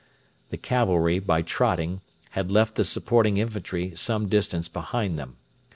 [0.49, 2.01] The cavalry, by trotting,
[2.31, 5.37] had left the supporting infantry some distance behind them.